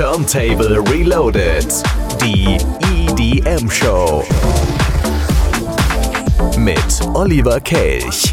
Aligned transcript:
Turntable 0.00 0.80
Reloaded. 0.90 1.68
Die 2.22 2.56
EDM 2.90 3.68
Show. 3.68 4.24
Mit 6.56 6.80
Oliver 7.12 7.60
Kelch. 7.60 8.32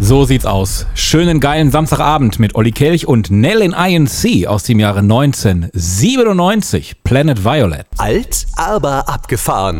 So 0.00 0.24
sieht's 0.24 0.44
aus. 0.44 0.86
Schönen 0.94 1.38
geilen 1.38 1.70
Samstagabend 1.70 2.40
mit 2.40 2.56
Olli 2.56 2.72
Kelch 2.72 3.06
und 3.06 3.30
Nell 3.30 3.62
in 3.62 3.74
INC 3.74 4.48
aus 4.48 4.64
dem 4.64 4.80
Jahre 4.80 4.98
1997. 4.98 7.04
Planet 7.04 7.44
Violet. 7.44 7.86
Alt, 7.98 8.48
aber 8.56 9.08
abgefahren. 9.08 9.78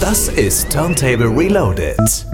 Das 0.00 0.28
ist 0.28 0.72
Turntable 0.72 1.28
Reloaded. 1.28 2.24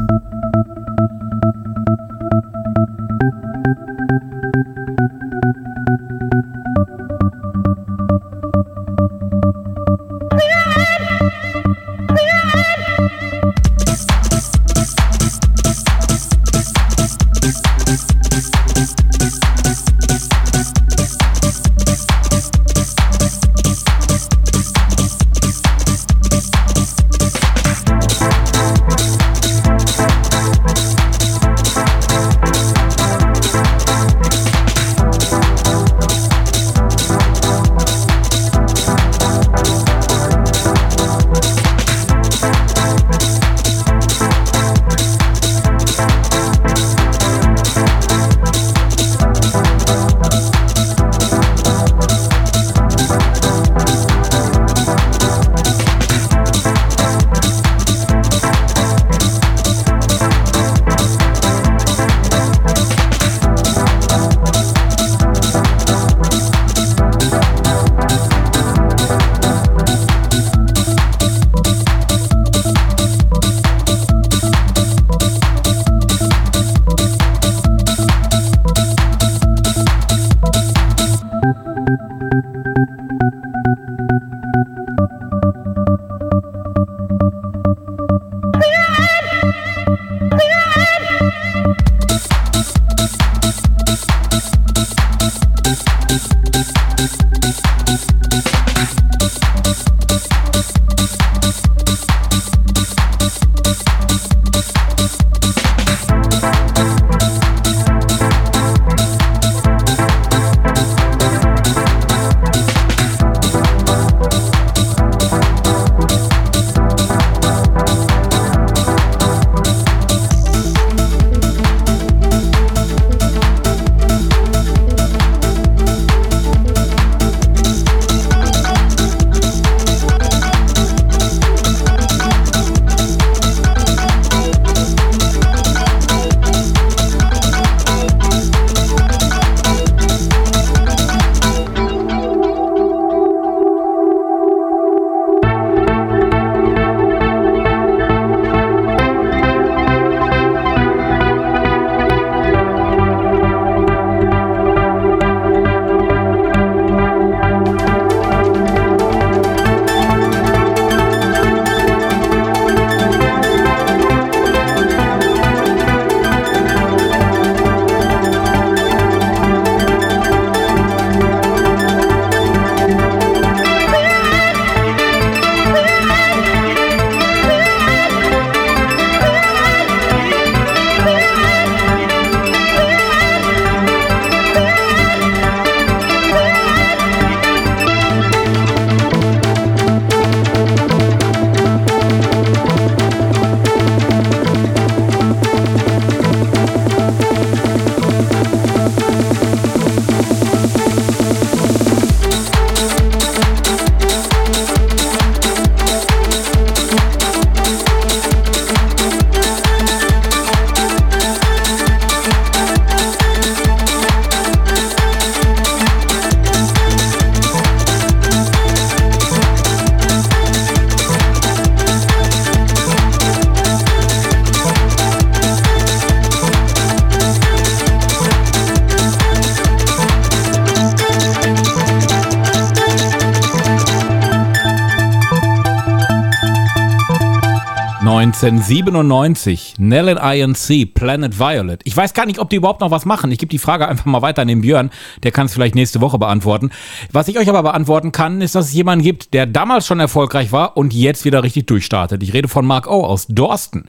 Jackson 238.41 238.63
97, 238.63 239.75
Nell 239.77 240.17
and 240.17 240.19
INC, 240.19 240.95
Planet 240.95 241.39
Violet. 241.39 241.83
Ich 241.85 241.95
weiß 241.95 242.15
gar 242.15 242.25
nicht, 242.25 242.39
ob 242.39 242.49
die 242.49 242.57
überhaupt 242.57 242.81
noch 242.81 242.91
was 242.91 243.05
machen. 243.05 243.31
Ich 243.31 243.37
gebe 243.37 243.51
die 243.51 243.59
Frage 243.59 243.87
einfach 243.87 244.07
mal 244.07 244.23
weiter 244.23 244.41
an 244.41 244.49
den 244.49 244.63
Björn. 244.63 244.89
Der 245.25 245.31
kann 245.31 245.45
es 245.45 245.53
vielleicht 245.53 245.75
nächste 245.75 246.01
Woche 246.01 246.19
beantworten. 246.19 246.71
Was 247.13 247.29
ich 247.29 247.39
euch 247.39 247.51
aber 247.51 247.63
beantworten 247.63 248.13
kann, 248.13 248.41
ist, 248.41 248.55
dass 248.55 248.69
es 248.69 248.73
jemanden 248.73 249.05
gibt, 249.05 249.35
der 249.35 249.45
damals 249.45 249.87
schon 249.87 250.01
erfolgreich 250.01 250.53
war 250.53 250.79
und 250.79 250.95
jetzt 250.95 251.27
wieder 251.27 251.43
richtig 251.43 251.67
durchstartet. 251.67 252.23
Ich 252.23 252.33
rede 252.33 252.49
von 252.49 252.65
Mark 252.65 252.87
O 252.87 253.05
aus 253.05 253.27
Dorsten. 253.27 253.85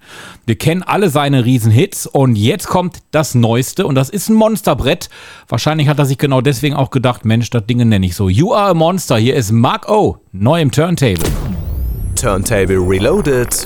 Wir 0.45 0.57
kennen 0.57 0.83
alle 0.83 1.09
seine 1.09 1.45
Riesenhits 1.45 2.05
und 2.05 2.35
jetzt 2.35 2.67
kommt 2.67 2.97
das 3.11 3.35
Neueste 3.35 3.87
und 3.87 3.95
das 3.95 4.09
ist 4.09 4.27
ein 4.27 4.35
Monsterbrett. 4.35 5.09
Wahrscheinlich 5.47 5.87
hat 5.87 5.97
er 5.97 6.05
sich 6.05 6.17
genau 6.17 6.41
deswegen 6.41 6.75
auch 6.75 6.89
gedacht, 6.89 7.23
Mensch, 7.23 7.49
das 7.51 7.65
Ding 7.67 7.77
nenne 7.77 8.05
ich 8.05 8.17
so. 8.17 8.27
You 8.27 8.53
are 8.53 8.71
a 8.71 8.73
Monster. 8.73 9.15
Hier 9.15 9.37
ist 9.37 9.53
Mark 9.53 9.89
O, 9.89 10.17
neu 10.33 10.59
im 10.59 10.71
Turntable. 10.71 11.23
Turntable 12.15 12.79
Reloaded 12.79 13.65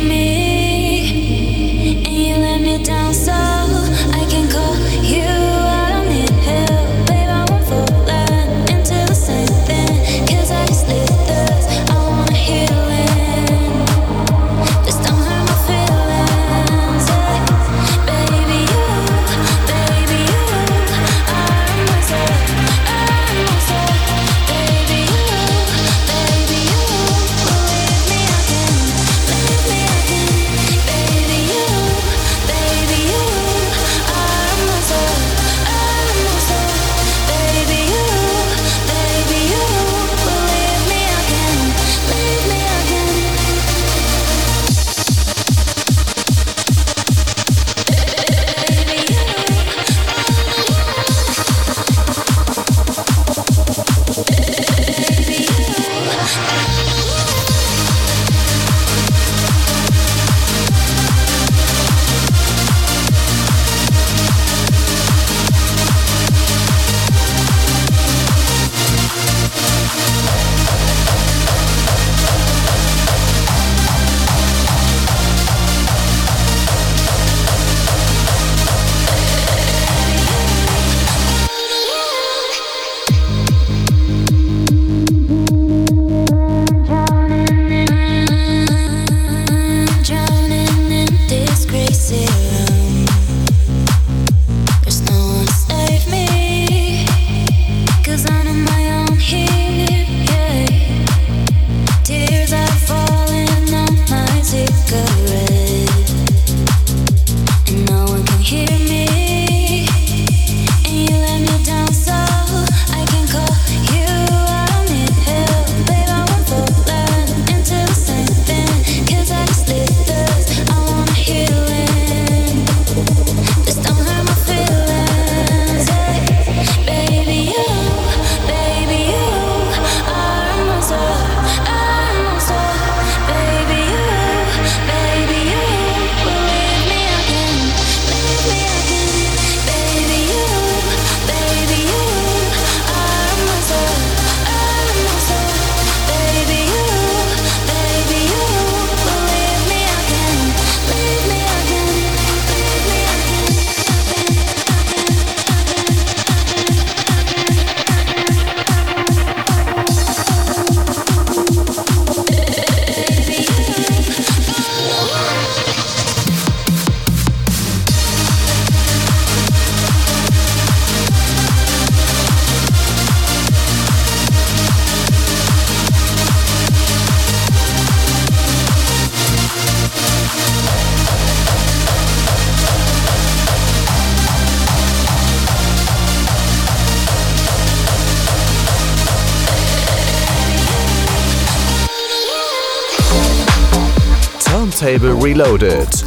Turntable 194.81 195.13
Reloaded. 195.13 196.03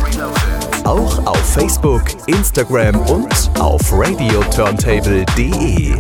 Auch 0.83 1.25
auf 1.27 1.55
Facebook, 1.55 2.03
Instagram 2.27 2.99
und 3.07 3.33
auf 3.61 3.81
radioturnTable.de. 3.93 5.95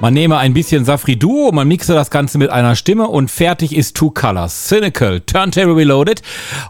Man 0.00 0.12
nehme 0.12 0.38
ein 0.38 0.54
bisschen 0.54 0.84
Safri 0.84 1.16
Duo, 1.16 1.52
man 1.52 1.68
mixe 1.68 1.94
das 1.94 2.10
Ganze 2.10 2.36
mit 2.36 2.50
einer 2.50 2.74
Stimme 2.74 3.06
und 3.06 3.30
fertig 3.30 3.76
ist 3.76 3.96
Two 3.96 4.10
Colors. 4.10 4.68
Cynical, 4.68 5.20
Turntable 5.20 5.76
Reloaded. 5.76 6.20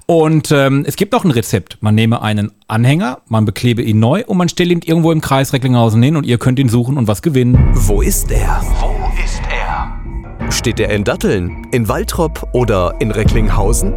Und 0.04 0.52
ähm, 0.52 0.84
es 0.86 0.96
gibt 0.96 1.12
noch 1.12 1.24
ein 1.24 1.30
Rezept. 1.30 1.78
Man 1.80 1.94
nehme 1.94 2.20
einen 2.20 2.52
Anhänger, 2.68 3.22
man 3.28 3.46
beklebe 3.46 3.82
ihn 3.82 3.98
neu 3.98 4.24
und 4.26 4.36
man 4.36 4.50
stellt 4.50 4.70
ihn 4.70 4.80
irgendwo 4.84 5.10
im 5.10 5.22
Kreis 5.22 5.54
Recklinghausen 5.54 6.02
hin 6.02 6.16
und 6.16 6.26
ihr 6.26 6.36
könnt 6.36 6.58
ihn 6.58 6.68
suchen 6.68 6.98
und 6.98 7.08
was 7.08 7.22
gewinnen. 7.22 7.70
Wo 7.72 8.02
ist 8.02 8.30
er? 8.30 8.62
Wo 8.80 9.10
ist 9.24 9.40
er? 9.50 10.52
Steht 10.52 10.78
er 10.78 10.90
in 10.90 11.04
Datteln, 11.04 11.66
in 11.72 11.88
Waltrop 11.88 12.46
oder 12.52 12.94
in 12.98 13.10
Recklinghausen? 13.10 13.94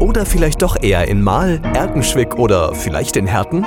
Oder 0.00 0.26
vielleicht 0.26 0.60
doch 0.60 0.76
eher 0.82 1.08
in 1.08 1.22
Mahl, 1.22 1.62
Erkenschwick 1.74 2.34
oder 2.34 2.74
vielleicht 2.74 3.16
in 3.16 3.26
Herten? 3.26 3.64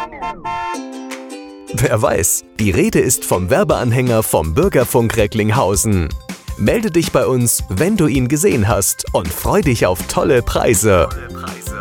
Wer 1.73 2.01
weiß, 2.01 2.45
die 2.59 2.71
Rede 2.71 2.99
ist 2.99 3.23
vom 3.23 3.49
Werbeanhänger 3.49 4.23
vom 4.23 4.55
Bürgerfunk 4.55 5.15
Recklinghausen. 5.17 6.09
Melde 6.57 6.89
dich 6.89 7.11
bei 7.11 7.27
uns, 7.27 7.63
wenn 7.69 7.95
du 7.95 8.07
ihn 8.07 8.27
gesehen 8.27 8.67
hast 8.67 9.05
und 9.13 9.27
freu 9.27 9.61
dich 9.61 9.85
auf 9.85 9.99
tolle 10.07 10.41
Preise. 10.41 11.07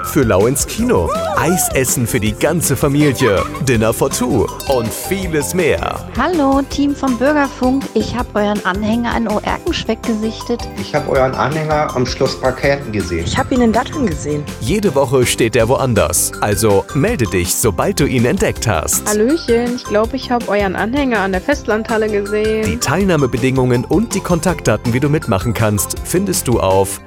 Für 0.04 0.22
Lau 0.22 0.46
ins 0.46 0.66
Kino, 0.66 1.10
Eisessen 1.36 2.06
für 2.06 2.20
die 2.20 2.32
ganze 2.32 2.76
Familie, 2.76 3.42
Dinner 3.68 3.92
for 3.92 4.10
Two 4.10 4.46
und 4.68 4.92
vieles 4.92 5.54
mehr. 5.54 6.00
Hallo, 6.16 6.62
Team 6.70 6.94
vom 6.94 7.16
Bürgerfunk. 7.18 7.84
Ich 7.94 8.16
habe 8.16 8.28
euren 8.34 8.64
Anhänger 8.64 9.16
in 9.16 9.28
Oerkenschweck 9.28 10.02
gesichtet. 10.02 10.66
Ich 10.80 10.94
habe 10.94 11.10
euren 11.10 11.34
Anhänger 11.34 11.94
am 11.94 12.06
Schloss 12.06 12.40
Parkenten 12.40 12.92
gesehen. 12.92 13.24
Ich 13.26 13.38
habe 13.38 13.54
ihn 13.54 13.60
in 13.60 13.72
Datteln 13.72 14.06
gesehen. 14.06 14.44
Jede 14.60 14.94
Woche 14.94 15.26
steht 15.26 15.56
er 15.56 15.68
woanders. 15.68 16.32
Also 16.40 16.84
melde 16.94 17.26
dich, 17.26 17.54
sobald 17.54 18.00
du 18.00 18.06
ihn 18.06 18.24
entdeckt 18.24 18.66
hast. 18.66 19.06
Hallöchen, 19.08 19.76
ich 19.76 19.84
glaube, 19.84 20.16
ich 20.16 20.30
habe 20.30 20.48
euren 20.48 20.76
Anhänger 20.76 21.20
an 21.20 21.32
der 21.32 21.40
Festlandhalle 21.40 22.08
Die 22.08 22.18
gesehen. 22.18 22.80
Teilnahmebedingungen 22.80 23.84
und 23.84 24.14
die 24.14 24.20
Kontaktdaten, 24.20 24.92
wie 24.92 25.00
du 25.00 25.08
mitmachen 25.08 25.54
kannst, 25.54 25.96
findest 26.04 26.48
du 26.48 26.60
auf 26.60 27.00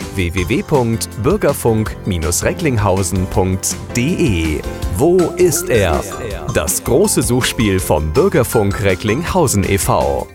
www.bürgerfunk-recklinghausen.de. 2.82 4.62
Wo 4.98 5.18
ist 5.38 5.70
er? 5.70 6.04
Das 6.54 6.84
große 6.84 7.22
Suchspiel 7.22 7.80
vom 7.80 8.12
Bürgerfunk 8.14 8.84
Recklinghausen 8.84 9.64
e.V. 9.64 10.28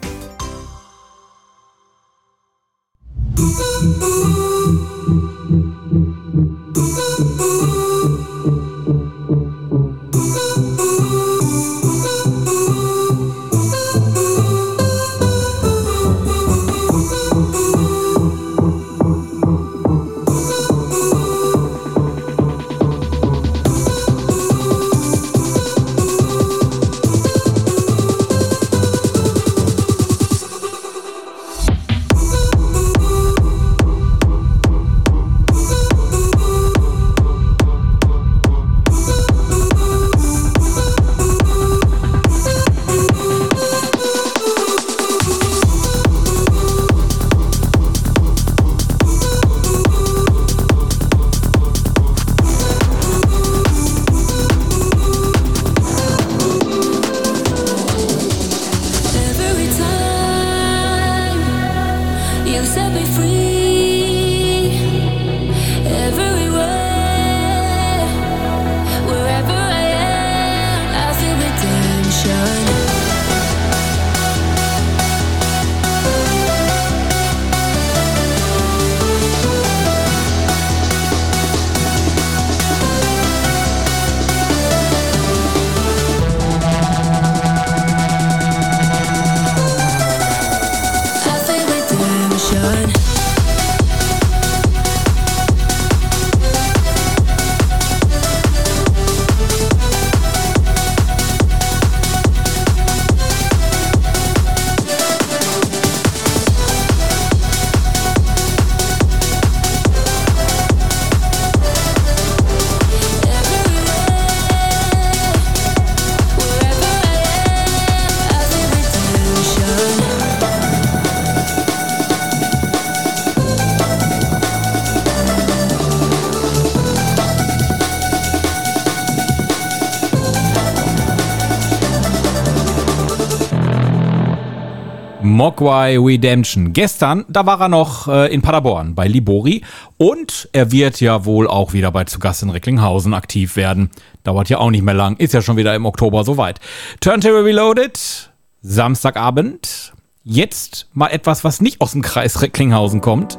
Mogwai 135.27 135.99
Redemption. 135.99 136.73
Gestern, 136.73 137.25
da 137.29 137.45
war 137.45 137.61
er 137.61 137.69
noch 137.69 138.09
äh, 138.09 138.33
in 138.33 138.43
Paderborn 138.43 138.95
bei 138.95 139.07
Libori 139.09 139.63
und 139.99 140.49
er 140.53 140.73
wird 140.73 141.01
ja 141.01 141.25
wohl 141.25 141.49
auch 141.49 141.73
wieder 141.73 141.91
bei 141.91 142.05
Zugast 142.05 142.43
in 142.43 142.51
Recklinghausen 142.51 143.13
aktiv 143.13 143.57
werden. 143.57 143.91
Dauert 144.25 144.49
ja 144.49 144.59
auch 144.59 144.71
nicht 144.71 144.83
mehr 144.83 144.95
lang, 144.95 145.17
ist 145.17 145.35
ja 145.35 145.43
schon 145.43 145.57
wieder 145.57 145.75
im 145.75 145.85
Oktober 145.85 146.25
soweit. 146.25 146.61
Turntable 147.01 147.45
Reloaded, 147.45 148.31
Samstagabend. 148.63 149.93
Jetzt 150.25 150.89
mal 150.93 151.09
etwas, 151.09 151.45
was 151.45 151.61
nicht 151.61 151.81
aus 151.81 151.93
dem 151.93 152.03
Kreis 152.03 152.43
Recklinghausen 152.43 153.01
kommt. 153.01 153.39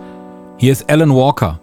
Hier 0.57 0.71
ist 0.71 0.89
Alan 0.89 1.13
Walker. 1.13 1.59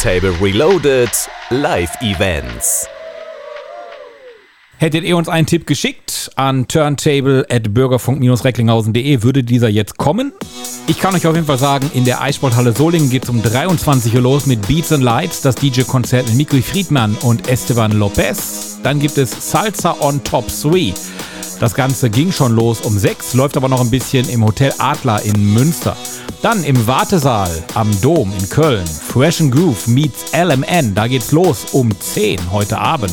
Turntable 0.08 0.40
Reloaded 0.40 1.10
Live 1.50 1.90
Events. 2.00 2.86
Hättet 4.78 5.04
ihr 5.04 5.14
uns 5.18 5.28
einen 5.28 5.46
Tipp 5.46 5.66
geschickt 5.66 6.30
an 6.34 6.66
turntable 6.66 7.44
at 7.50 7.74
bürgerfunk-recklinghausen.de, 7.74 9.22
würde 9.22 9.44
dieser 9.44 9.68
jetzt 9.68 9.98
kommen. 9.98 10.32
Ich 10.86 10.98
kann 10.98 11.14
euch 11.14 11.26
auf 11.26 11.34
jeden 11.34 11.46
Fall 11.46 11.58
sagen, 11.58 11.90
in 11.92 12.06
der 12.06 12.22
Eissporthalle 12.22 12.72
Solingen 12.72 13.10
geht 13.10 13.24
es 13.24 13.28
um 13.28 13.42
23 13.42 14.14
Uhr 14.14 14.22
los 14.22 14.46
mit 14.46 14.66
Beats 14.66 14.92
and 14.92 15.04
Lights, 15.04 15.42
das 15.42 15.56
DJ-Konzert 15.56 16.26
mit 16.28 16.36
Mikri 16.36 16.62
Friedmann 16.62 17.14
und 17.20 17.46
Esteban 17.46 17.92
Lopez. 17.92 18.78
Dann 18.82 19.00
gibt 19.00 19.18
es 19.18 19.50
Salsa 19.50 19.94
on 20.00 20.24
Top 20.24 20.46
3. 20.62 20.94
Das 21.60 21.74
Ganze 21.74 22.08
ging 22.08 22.30
schon 22.30 22.54
los 22.54 22.82
um 22.82 22.96
6, 22.96 23.34
läuft 23.34 23.56
aber 23.56 23.68
noch 23.68 23.80
ein 23.80 23.90
bisschen 23.90 24.28
im 24.28 24.44
Hotel 24.44 24.72
Adler 24.78 25.22
in 25.22 25.54
Münster. 25.54 25.96
Dann 26.40 26.62
im 26.62 26.86
Wartesaal 26.86 27.50
am 27.74 27.90
Dom 28.00 28.32
in 28.38 28.48
Köln. 28.48 28.86
Fresh 28.86 29.40
and 29.40 29.52
Groove 29.52 29.88
meets 29.88 30.26
LMN. 30.32 30.94
Da 30.94 31.08
geht's 31.08 31.32
los 31.32 31.66
um 31.72 31.90
10 31.98 32.52
heute 32.52 32.78
Abend. 32.78 33.12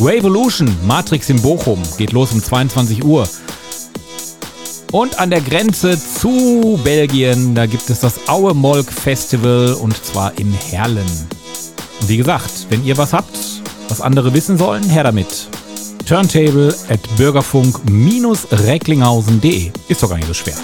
Revolution, 0.00 0.68
Matrix 0.84 1.30
in 1.30 1.40
Bochum, 1.40 1.80
geht 1.96 2.10
los 2.12 2.32
um 2.32 2.42
22 2.42 3.04
Uhr. 3.04 3.28
Und 4.90 5.20
an 5.20 5.30
der 5.30 5.40
Grenze 5.40 5.96
zu 5.98 6.80
Belgien, 6.82 7.54
da 7.54 7.66
gibt 7.66 7.88
es 7.88 8.00
das 8.00 8.28
Aue 8.28 8.52
Molk 8.52 8.90
Festival 8.90 9.74
und 9.74 10.04
zwar 10.04 10.36
in 10.38 10.52
Herlen. 10.52 11.06
Und 12.00 12.08
wie 12.08 12.16
gesagt, 12.16 12.66
wenn 12.68 12.84
ihr 12.84 12.96
was 12.98 13.12
habt, 13.12 13.38
was 13.88 14.00
andere 14.00 14.34
wissen 14.34 14.58
sollen, 14.58 14.82
her 14.88 15.04
damit. 15.04 15.48
Turntable 16.06 16.74
at 16.88 17.00
bürgerfunk-recklinghausen.de. 17.16 19.70
Ist 19.88 20.02
doch 20.02 20.08
gar 20.08 20.16
nicht 20.16 20.28
so 20.28 20.34
schwer. 20.34 20.56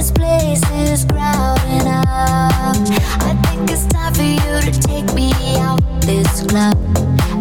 This 0.00 0.12
place 0.12 0.62
is 0.70 1.04
crowded 1.04 1.86
up. 1.86 2.74
I 3.20 3.36
think 3.44 3.70
it's 3.70 3.84
time 3.84 4.14
for 4.14 4.22
you 4.22 4.72
to 4.72 4.80
take 4.80 5.12
me 5.12 5.30
out 5.58 5.82
this 6.00 6.40
club. 6.46 6.78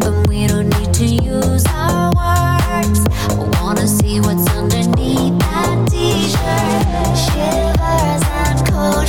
But 0.02 0.28
we 0.28 0.46
don't 0.46 0.68
need 0.68 0.94
to 0.96 1.06
use 1.06 1.64
our 1.68 2.12
words. 2.12 3.00
I 3.30 3.62
wanna 3.62 3.88
see 3.88 4.20
what's 4.20 4.46
underneath 4.58 5.40
that 5.40 5.88
t-shirt. 5.90 7.16
Shivers 7.32 8.24
and 8.44 8.60
cold. 8.68 9.08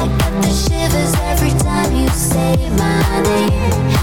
I 0.00 0.06
get 0.16 0.34
the 0.40 0.52
shivers 0.64 1.12
every 1.28 1.50
time 1.60 1.94
you 1.94 2.08
say 2.08 2.70
my 2.70 3.20
name. 3.20 3.95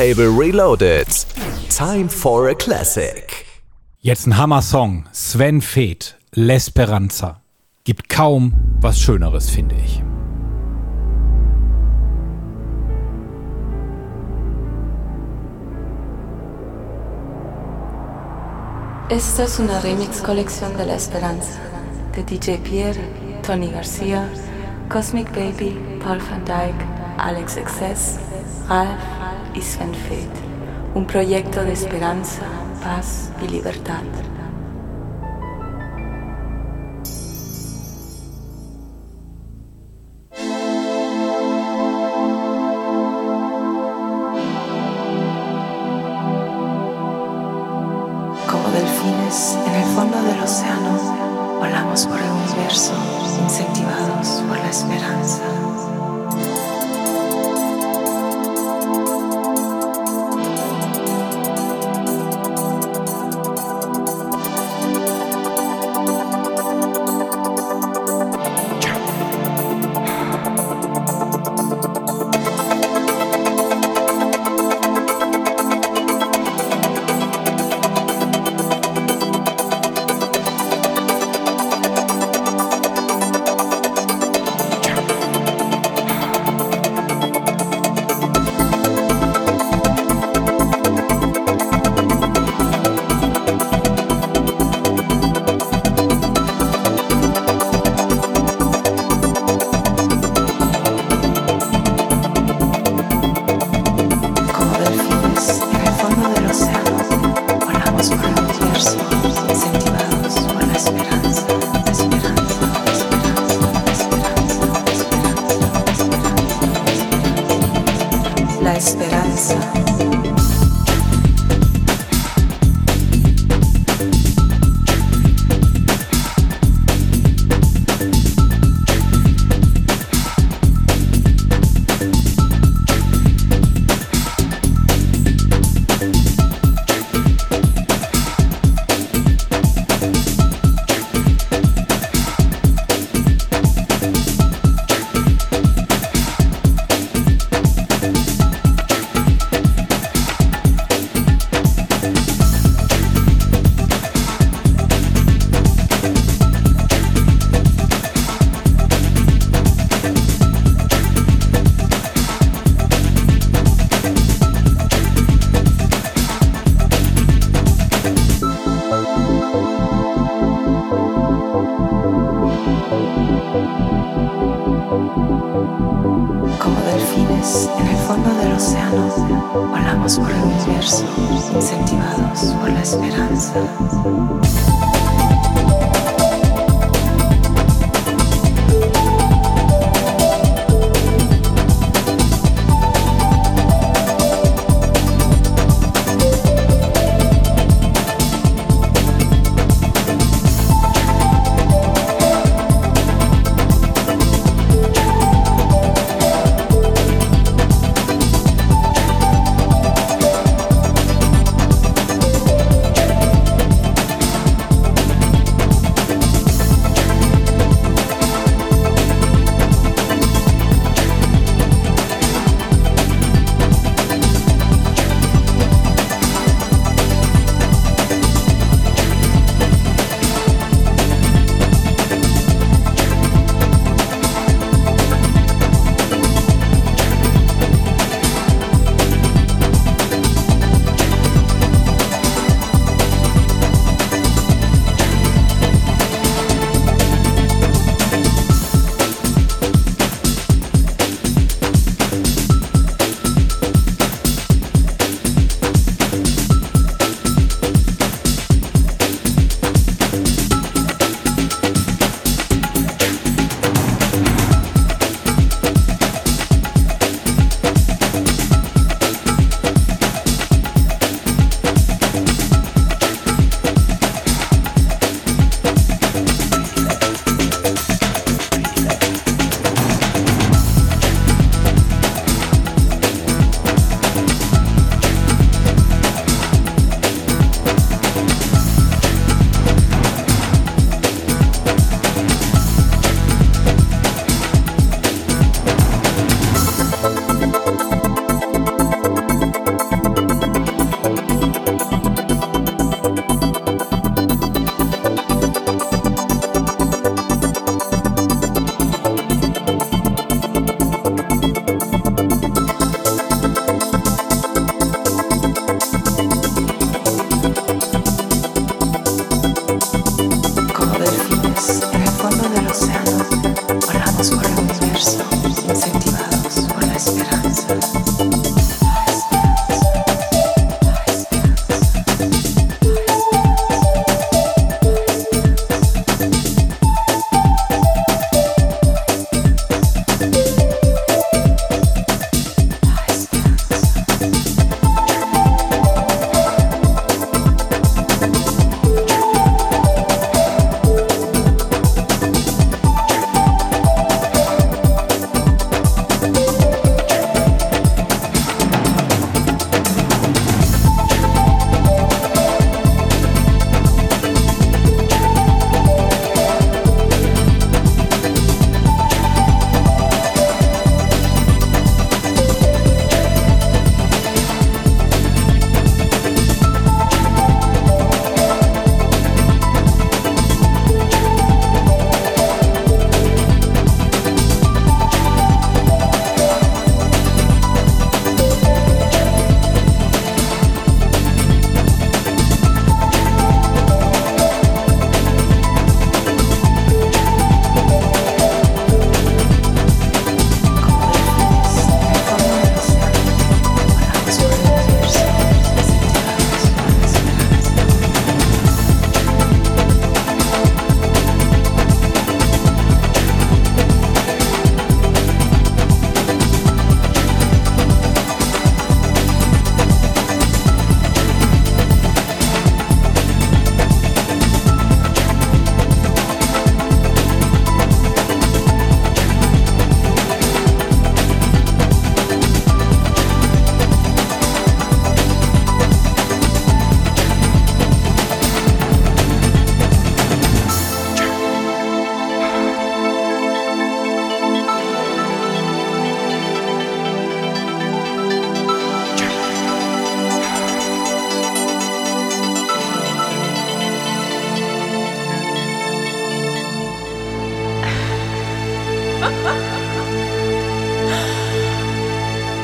Turntable 0.00 0.30
Reloaded. 0.30 1.08
Time 1.68 2.08
for 2.08 2.48
a 2.48 2.54
Classic. 2.54 3.44
Jetzt 4.00 4.26
ein 4.26 4.38
Hammer-Song. 4.38 5.04
Sven 5.12 5.60
Feth, 5.60 6.14
L'Esperanza. 6.34 7.42
Gibt 7.84 8.08
kaum 8.08 8.54
was 8.80 8.98
Schöneres, 8.98 9.50
finde 9.50 9.74
ich. 9.74 10.02
Esta 19.10 19.42
es 19.42 19.58
una 19.58 19.80
remix 19.80 20.22
colección 20.22 20.78
de 20.78 20.86
La 20.86 20.94
Esperanza 20.94 21.60
de 22.16 22.22
DJ 22.22 22.56
Pierre, 22.64 22.96
Tony 23.42 23.70
García, 23.70 24.26
Cosmic 24.88 25.30
Baby, 25.34 25.76
Paul 26.02 26.20
van 26.20 26.42
Dyke, 26.46 26.86
Alex 27.18 27.58
Excess, 27.58 28.18
Ralph 28.66 29.19
Feth. 29.54 30.94
Un 30.94 31.06
proyecto 31.06 31.64
de 31.64 31.72
esperanza, 31.72 32.46
paz 32.82 33.32
y 33.42 33.48
libertad. 33.48 34.02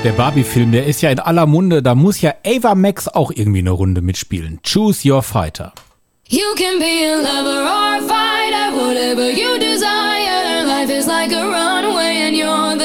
Der 0.07 0.13
Barbie-Film, 0.13 0.71
der 0.71 0.87
ist 0.87 1.03
ja 1.03 1.11
in 1.11 1.19
aller 1.19 1.47
Munde. 1.47 1.83
Da 1.83 1.97
muss 1.97 2.21
ja 2.21 2.33
Ava 2.47 2.77
Max 2.77 3.09
auch 3.09 3.33
irgendwie 3.35 3.59
eine 3.59 3.73
Runde 3.73 4.03
mitspielen. 4.03 4.61
Choose 4.63 5.03
your 5.05 5.21
fighter. 5.21 5.73
You 6.29 6.55
can 6.57 6.79
be 6.79 7.03
a 7.05 7.17
lover 7.17 7.65
or 7.65 7.97
a 7.97 8.01
fighter, 8.07 8.71
whatever 8.77 9.29
you 9.33 9.59
desire. 9.59 10.65
Life 10.65 10.97
is 10.97 11.09
like 11.09 11.33
a 11.33 11.43
runway 11.43 12.23
and 12.25 12.37
you're 12.37 12.76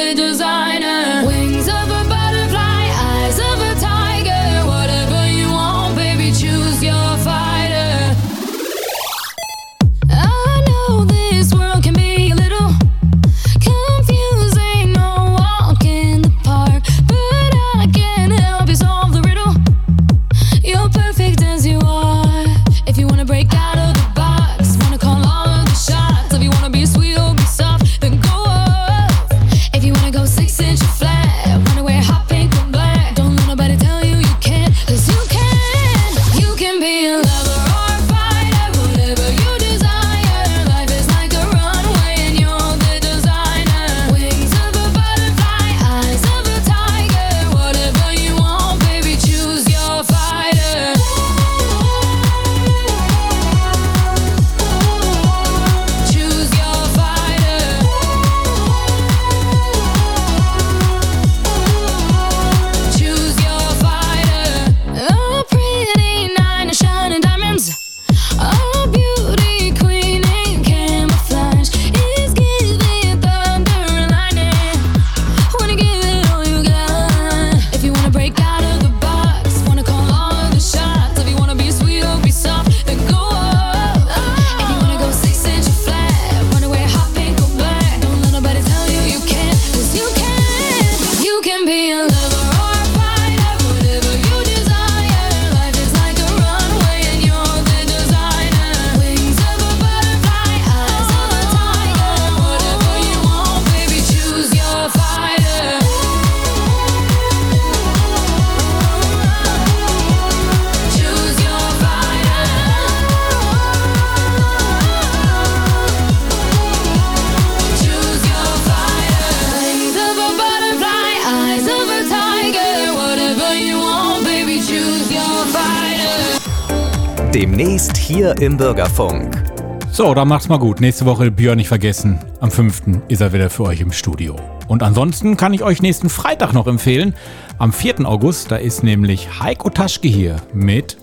im 128.42 128.58
Bürgerfunk. 128.58 129.44
So, 129.92 130.16
dann 130.16 130.28
macht's 130.28 130.50
mal 130.50 130.58
gut. 130.58 130.82
Nächste 130.82 131.06
Woche 131.06 131.30
Björn 131.30 131.58
nicht 131.58 131.68
vergessen. 131.68 132.20
Am 132.40 132.50
5. 132.50 133.04
ist 133.08 133.22
er 133.22 133.34
wieder 133.34 133.52
für 133.52 133.64
euch 133.66 133.82
im 133.82 133.92
Studio. 133.92 134.36
Und 134.68 134.82
ansonsten 134.82 135.38
kann 135.38 135.54
ich 135.54 135.64
euch 135.64 135.82
nächsten 135.82 136.10
Freitag 136.10 136.54
noch 136.54 136.66
empfehlen. 136.66 137.14
Am 137.60 137.72
4. 137.72 138.06
August, 138.06 138.52
da 138.52 138.56
ist 138.56 138.84
nämlich 138.84 139.40
Heiko 139.40 139.70
Taschke 139.70 140.08
hier 140.08 140.38
mit, 140.54 140.98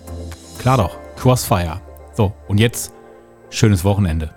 klar 0.57 0.77
doch, 0.77 0.97
Crossfire. 1.15 1.79
So, 2.13 2.33
und 2.49 2.59
jetzt 2.59 2.91
schönes 3.49 3.85
Wochenende. 3.85 4.31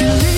You 0.00 0.33